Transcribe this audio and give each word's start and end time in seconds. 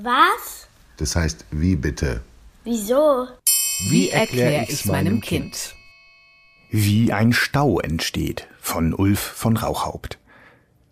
Was? 0.00 0.68
Das 0.96 1.16
heißt, 1.16 1.44
wie 1.50 1.74
bitte? 1.74 2.22
Wieso? 2.62 3.26
Wie 3.90 4.10
erkläre 4.10 4.64
ich's 4.68 4.84
meinem 4.84 5.20
Kind? 5.20 5.74
Wie 6.70 7.12
ein 7.12 7.32
Stau 7.32 7.80
entsteht 7.80 8.46
von 8.60 8.94
Ulf 8.94 9.18
von 9.18 9.56
Rauchhaupt. 9.56 10.17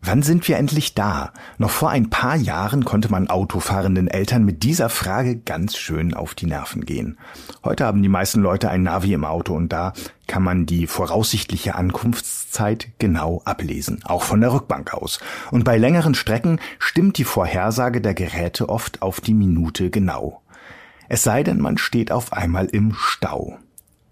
Wann 0.08 0.22
sind 0.22 0.46
wir 0.46 0.56
endlich 0.56 0.94
da? 0.94 1.32
Noch 1.58 1.70
vor 1.70 1.90
ein 1.90 2.10
paar 2.10 2.36
Jahren 2.36 2.84
konnte 2.84 3.10
man 3.10 3.28
autofahrenden 3.28 4.06
Eltern 4.06 4.44
mit 4.44 4.62
dieser 4.62 4.88
Frage 4.88 5.36
ganz 5.36 5.76
schön 5.76 6.14
auf 6.14 6.36
die 6.36 6.46
Nerven 6.46 6.86
gehen. 6.86 7.18
Heute 7.64 7.86
haben 7.86 8.04
die 8.04 8.08
meisten 8.08 8.40
Leute 8.40 8.70
ein 8.70 8.84
Navi 8.84 9.14
im 9.14 9.24
Auto 9.24 9.52
und 9.52 9.72
da 9.72 9.94
kann 10.28 10.44
man 10.44 10.64
die 10.64 10.86
voraussichtliche 10.86 11.74
Ankunftszeit 11.74 12.90
genau 13.00 13.42
ablesen, 13.44 14.00
auch 14.04 14.22
von 14.22 14.40
der 14.40 14.52
Rückbank 14.52 14.94
aus. 14.94 15.18
Und 15.50 15.64
bei 15.64 15.76
längeren 15.76 16.14
Strecken 16.14 16.60
stimmt 16.78 17.18
die 17.18 17.24
Vorhersage 17.24 18.00
der 18.00 18.14
Geräte 18.14 18.68
oft 18.68 19.02
auf 19.02 19.20
die 19.20 19.34
Minute 19.34 19.90
genau. 19.90 20.40
Es 21.08 21.24
sei 21.24 21.42
denn, 21.42 21.60
man 21.60 21.78
steht 21.78 22.12
auf 22.12 22.32
einmal 22.32 22.66
im 22.66 22.94
Stau. 22.94 23.58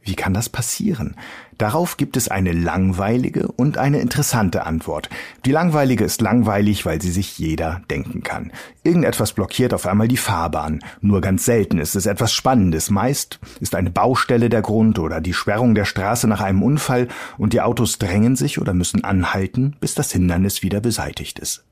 Wie 0.04 0.14
kann 0.14 0.34
das 0.34 0.50
passieren? 0.50 1.16
Darauf 1.56 1.96
gibt 1.96 2.18
es 2.18 2.28
eine 2.28 2.52
langweilige 2.52 3.48
und 3.48 3.78
eine 3.78 4.00
interessante 4.00 4.66
Antwort. 4.66 5.08
Die 5.46 5.50
langweilige 5.50 6.04
ist 6.04 6.20
langweilig, 6.20 6.84
weil 6.84 7.00
sie 7.00 7.10
sich 7.10 7.38
jeder 7.38 7.80
denken 7.90 8.22
kann. 8.22 8.52
Irgendetwas 8.82 9.32
blockiert 9.32 9.72
auf 9.72 9.86
einmal 9.86 10.08
die 10.08 10.18
Fahrbahn. 10.18 10.80
Nur 11.00 11.22
ganz 11.22 11.46
selten 11.46 11.78
ist 11.78 11.94
es 11.94 12.04
etwas 12.04 12.34
Spannendes. 12.34 12.90
Meist 12.90 13.40
ist 13.60 13.74
eine 13.74 13.90
Baustelle 13.90 14.50
der 14.50 14.60
Grund 14.62 14.98
oder 14.98 15.22
die 15.22 15.32
Sperrung 15.32 15.74
der 15.74 15.86
Straße 15.86 16.28
nach 16.28 16.42
einem 16.42 16.62
Unfall 16.62 17.08
und 17.38 17.54
die 17.54 17.62
Autos 17.62 17.98
drängen 17.98 18.36
sich 18.36 18.60
oder 18.60 18.74
müssen 18.74 19.04
anhalten, 19.04 19.76
bis 19.80 19.94
das 19.94 20.12
Hindernis 20.12 20.62
wieder 20.62 20.80
beseitigt 20.80 21.38
ist. 21.38 21.64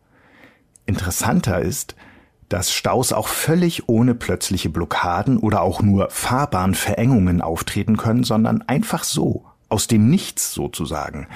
Interessanter 0.86 1.60
ist, 1.60 1.96
dass 2.52 2.72
Staus 2.72 3.12
auch 3.12 3.28
völlig 3.28 3.88
ohne 3.88 4.14
plötzliche 4.14 4.68
Blockaden 4.68 5.38
oder 5.38 5.62
auch 5.62 5.80
nur 5.80 6.10
Fahrbahnverengungen 6.10 7.40
auftreten 7.40 7.96
können, 7.96 8.24
sondern 8.24 8.60
einfach 8.62 9.04
so, 9.04 9.46
aus 9.70 9.86
dem 9.86 10.10
Nichts 10.10 10.52
sozusagen. 10.52 11.28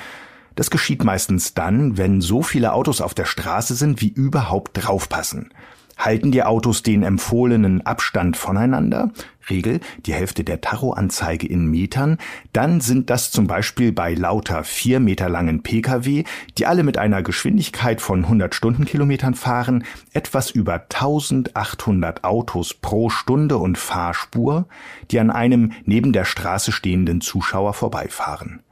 Das 0.57 0.71
geschieht 0.71 1.05
meistens 1.05 1.55
dann, 1.55 1.97
wenn 1.97 2.21
so 2.21 2.43
viele 2.43 2.75
Autos 2.75 3.01
auf 3.01 3.15
der 3.15 3.25
Straße 3.25 3.75
sind, 3.75 4.03
wie 4.03 4.09
überhaupt 4.09 4.73
draufpassen. 4.75 5.53
Halten 5.97 6.31
die 6.31 6.43
Autos 6.43 6.83
den 6.83 7.03
empfohlenen 7.03 7.85
Abstand 7.87 8.37
voneinander, 8.37 9.13
Regel 9.49 9.81
die 10.05 10.13
Hälfte 10.13 10.45
der 10.45 10.61
Tachoanzeige 10.61 11.47
in 11.47 11.67
Metern, 11.67 12.19
dann 12.53 12.81
sind 12.81 13.09
das 13.09 13.31
zum 13.31 13.47
Beispiel 13.47 13.93
bei 13.93 14.13
lauter 14.15 14.63
vier 14.63 15.01
Meter 15.01 15.29
langen 15.29 15.63
Pkw, 15.63 16.25
die 16.59 16.67
alle 16.67 16.83
mit 16.83 16.99
einer 16.99 17.23
Geschwindigkeit 17.23 18.01
von 18.01 18.25
100 18.25 18.55
Stundenkilometern 18.55 19.35
fahren, 19.35 19.85
etwas 20.13 20.51
über 20.51 20.75
1800 20.75 22.25
Autos 22.25 22.75
pro 22.75 23.09
Stunde 23.09 23.57
und 23.57 23.79
Fahrspur, 23.79 24.69
die 25.11 25.19
an 25.19 25.31
einem 25.31 25.73
neben 25.85 26.13
der 26.13 26.25
Straße 26.25 26.73
stehenden 26.73 27.21
Zuschauer 27.23 27.73
vorbeifahren. 27.73 28.63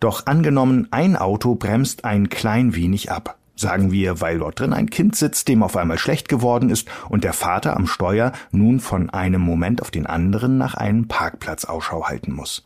Doch 0.00 0.26
angenommen, 0.26 0.88
ein 0.92 1.16
Auto 1.16 1.56
bremst 1.56 2.04
ein 2.04 2.28
klein 2.28 2.74
wenig 2.74 3.10
ab. 3.10 3.36
Sagen 3.58 3.90
wir, 3.90 4.20
weil 4.20 4.38
dort 4.38 4.60
drin 4.60 4.72
ein 4.72 4.88
Kind 4.88 5.16
sitzt, 5.16 5.48
dem 5.48 5.64
auf 5.64 5.76
einmal 5.76 5.98
schlecht 5.98 6.28
geworden 6.28 6.70
ist 6.70 6.88
und 7.08 7.24
der 7.24 7.32
Vater 7.32 7.76
am 7.76 7.88
Steuer 7.88 8.30
nun 8.52 8.78
von 8.78 9.10
einem 9.10 9.40
Moment 9.40 9.82
auf 9.82 9.90
den 9.90 10.06
anderen 10.06 10.58
nach 10.58 10.74
einem 10.74 11.08
Parkplatz 11.08 11.64
Ausschau 11.64 12.06
halten 12.06 12.32
muss. 12.32 12.62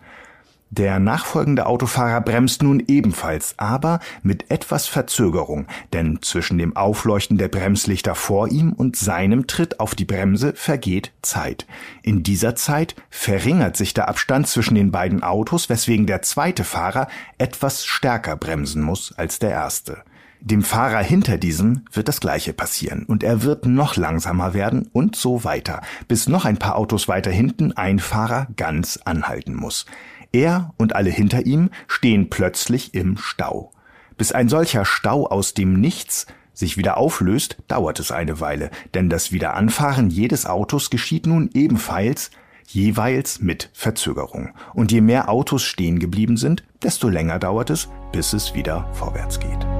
Der 0.68 0.98
nachfolgende 0.98 1.64
Autofahrer 1.64 2.20
bremst 2.20 2.62
nun 2.62 2.82
ebenfalls, 2.88 3.54
aber 3.56 4.00
mit 4.22 4.50
etwas 4.50 4.86
Verzögerung, 4.86 5.66
denn 5.94 6.18
zwischen 6.20 6.58
dem 6.58 6.76
Aufleuchten 6.76 7.38
der 7.38 7.48
Bremslichter 7.48 8.14
vor 8.14 8.48
ihm 8.48 8.74
und 8.74 8.96
seinem 8.96 9.46
Tritt 9.46 9.80
auf 9.80 9.94
die 9.94 10.04
Bremse 10.04 10.52
vergeht 10.54 11.12
Zeit. 11.22 11.66
In 12.02 12.22
dieser 12.22 12.54
Zeit 12.54 12.96
verringert 13.08 13.78
sich 13.78 13.94
der 13.94 14.08
Abstand 14.08 14.46
zwischen 14.46 14.74
den 14.74 14.90
beiden 14.90 15.22
Autos, 15.22 15.70
weswegen 15.70 16.06
der 16.06 16.20
zweite 16.20 16.64
Fahrer 16.64 17.08
etwas 17.38 17.86
stärker 17.86 18.36
bremsen 18.36 18.82
muss 18.82 19.12
als 19.16 19.38
der 19.38 19.52
erste. 19.52 20.02
Dem 20.44 20.62
Fahrer 20.62 21.04
hinter 21.04 21.38
diesem 21.38 21.82
wird 21.92 22.08
das 22.08 22.18
gleiche 22.18 22.52
passieren 22.52 23.04
und 23.04 23.22
er 23.22 23.44
wird 23.44 23.64
noch 23.64 23.94
langsamer 23.94 24.54
werden 24.54 24.88
und 24.92 25.14
so 25.14 25.44
weiter, 25.44 25.82
bis 26.08 26.28
noch 26.28 26.44
ein 26.44 26.56
paar 26.56 26.74
Autos 26.74 27.06
weiter 27.06 27.30
hinten 27.30 27.70
ein 27.76 28.00
Fahrer 28.00 28.48
ganz 28.56 28.98
anhalten 29.04 29.54
muss. 29.54 29.86
Er 30.32 30.74
und 30.78 30.96
alle 30.96 31.10
hinter 31.10 31.46
ihm 31.46 31.70
stehen 31.86 32.28
plötzlich 32.28 32.92
im 32.92 33.18
Stau. 33.18 33.70
Bis 34.16 34.32
ein 34.32 34.48
solcher 34.48 34.84
Stau 34.84 35.28
aus 35.28 35.54
dem 35.54 35.80
Nichts 35.80 36.26
sich 36.52 36.76
wieder 36.76 36.96
auflöst, 36.96 37.56
dauert 37.68 38.00
es 38.00 38.10
eine 38.10 38.40
Weile, 38.40 38.70
denn 38.94 39.08
das 39.08 39.30
Wiederanfahren 39.30 40.10
jedes 40.10 40.44
Autos 40.44 40.90
geschieht 40.90 41.24
nun 41.24 41.50
ebenfalls 41.54 42.32
jeweils 42.66 43.40
mit 43.40 43.70
Verzögerung. 43.74 44.50
Und 44.74 44.90
je 44.90 45.02
mehr 45.02 45.28
Autos 45.28 45.62
stehen 45.62 46.00
geblieben 46.00 46.36
sind, 46.36 46.64
desto 46.82 47.08
länger 47.08 47.38
dauert 47.38 47.70
es, 47.70 47.88
bis 48.10 48.32
es 48.32 48.54
wieder 48.54 48.88
vorwärts 48.92 49.38
geht. 49.38 49.71